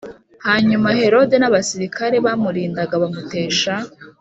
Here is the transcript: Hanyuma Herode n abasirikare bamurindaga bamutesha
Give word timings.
Hanyuma 0.47 0.87
Herode 0.99 1.35
n 1.39 1.43
abasirikare 1.49 2.15
bamurindaga 2.25 2.93
bamutesha 3.03 3.73